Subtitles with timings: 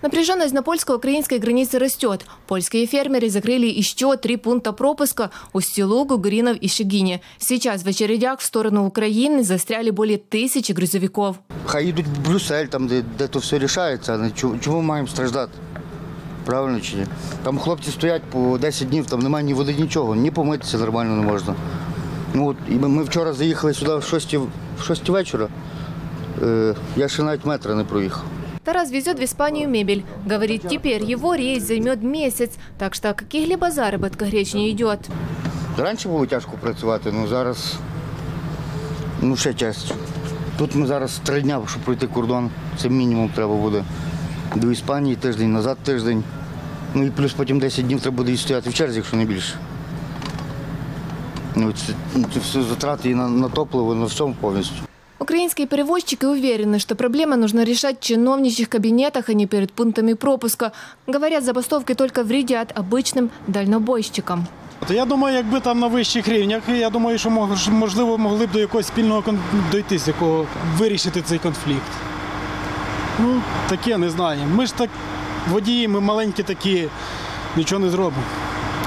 [0.00, 2.24] Напряженность на польско-украинской границе растет.
[2.46, 7.20] Польские фермеры закрыли еще три пункта пропуска – Устилу, Гугуринов и Шигине.
[7.38, 11.36] Сейчас в очередях в сторону Украины застряли более тысячи грузовиков.
[11.66, 14.82] Хай їдуть в Брюссель, там, де, де то все рішається, а не чому, чому ми
[14.82, 15.52] маємо страждати?
[16.44, 17.06] Правильно чи ні?
[17.42, 21.22] Там хлопці стоять по 10 днів, там немає ні води, нічого, ні помитися нормально не
[21.22, 21.54] можна.
[22.34, 24.34] Ну, от, і ми, ми вчора заїхали сюди в 6,
[24.78, 25.48] в 6 вечора.
[26.42, 28.24] Е, я ще навіть метра не проїхав.
[28.68, 30.04] Тарас везет в Испанию мебель.
[30.26, 35.08] Говорит, теперь его рейс займет месяц, так что о каких-либо заработках речь не идет.
[35.78, 37.74] Раніше було тяжко працювати, ну зараз
[39.22, 39.94] ну ще тяжче.
[40.58, 42.50] Тут ми зараз три дні, щоб пройти кордон.
[42.76, 43.84] Це мінімум треба буде.
[44.56, 46.24] До Іспанії тиждень, назад тиждень.
[46.94, 49.54] Ну і плюс потім 10 днів треба буде стояти в черзі, якщо не більше.
[51.54, 54.88] Ну, це, ну, це все затрати і на, на топливо, на всьому повністю.
[55.19, 60.71] Украинские перевозчики уверены, что проблемы нужно решать в чиновничьих кабинетах, а не перед пунктами пропуска.
[61.07, 64.45] Говорят, забастовки только вредят обычным дальнобойщикам.
[64.87, 68.51] То я думаю, якби там на вищих рівнях, я думаю, що мож- можливо могли б
[68.51, 69.39] до якогось спільного кон-
[69.71, 70.45] дойти, з якого
[70.77, 71.91] вирішити цей конфлікт.
[73.19, 74.39] Ну, таке не знаю.
[74.55, 74.89] Ми ж так
[75.51, 76.87] водії, ми маленькі такі,
[77.57, 78.23] нічого не зробимо.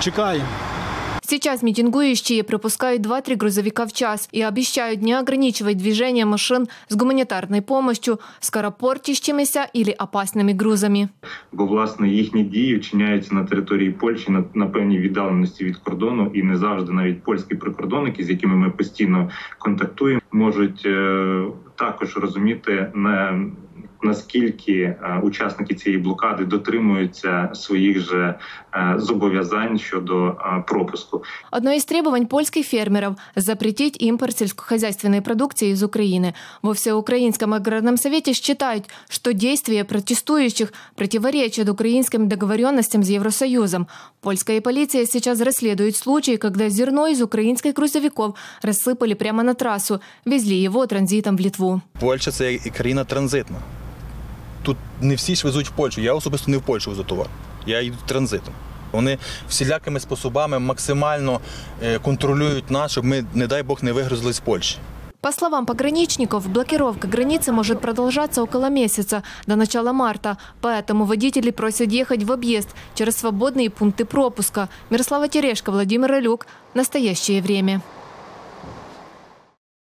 [0.00, 0.44] Чекаємо.
[1.31, 7.61] Сейчас митингующие пропускают 2-3 грузовика в час и обещают не ограничивать движение машин с гуманитарной
[7.61, 11.09] помощью, скоропортящимися или опасными грузами.
[11.51, 16.43] бо власне їхні дії вчиняються на території Польщі на, на певній віддаленості від кордону, і
[16.43, 19.29] не завжди навіть польські прикордонники, з якими ми постійно
[19.59, 21.43] контактуємо, можуть е,
[21.75, 23.45] також розуміти не.
[24.03, 28.35] Наскільки е, учасники цієї блокади дотримуються своїх же
[28.73, 35.83] е, зобов'язань щодо е, пропуску, Одно из требований польских фермеров– запретить импорт сельскохозяйственной продукции из
[35.83, 36.33] Украины.
[36.61, 43.87] Во Всеукраинском аграрном совете считают, что действия протестующих противоречат украинским договоренностям с Евросоюзом.
[44.21, 50.55] Польская полиция сейчас расследует случаи, когда зерно из украинских грузовиков рассыпали прямо на трассу, везли
[50.55, 51.81] его транзитом в Литву.
[51.99, 53.57] Польща це і країна транзитна
[54.62, 56.00] Тут не всі ж везуть в Польщу.
[56.00, 57.26] Я особисто не в Польщу везу товар.
[57.66, 58.54] Я йду транзитом.
[58.92, 61.40] Вони всілякими способами максимально
[61.82, 64.78] е, контролюють нас, щоб ми, не дай Бог, не вигрузились з Польщі.
[65.20, 70.36] По словам пограничников, блокировка границы может продолжаться около месяца, до начала марта.
[70.62, 74.68] Поэтому водители просят ехать в объезд через свободные пункты пропуска.
[74.90, 76.46] Мирослава Терешко, Владимир Илюк.
[76.74, 77.80] Настоящее время.